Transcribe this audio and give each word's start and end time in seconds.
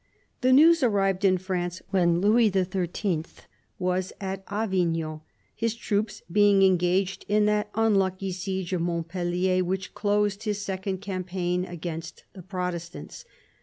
The 0.41 0.51
news 0.51 0.81
arrived 0.81 1.23
in 1.23 1.37
France 1.37 1.79
when 1.91 2.21
Louis 2.21 2.49
XIII. 2.49 3.23
was 3.77 4.11
at 4.19 4.43
Avignon, 4.49 5.21
his 5.53 5.75
troops 5.75 6.23
being 6.31 6.63
engaged 6.63 7.23
in 7.27 7.45
that 7.45 7.69
unlucky 7.75 8.31
siege 8.31 8.73
of 8.73 8.81
Montpellier 8.81 9.63
which 9.63 9.93
closed 9.93 10.41
his 10.41 10.59
second 10.59 11.01
campaign 11.01 11.65
against 11.65 12.23
the 12.33 12.41
Protestants. 12.41 13.25